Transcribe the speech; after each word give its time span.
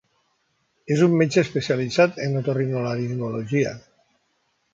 És 0.95 1.03
un 1.07 1.13
metge 1.19 1.43
especialitzat 1.47 2.17
en 2.25 2.41
otorrinolaringologia. 2.41 3.77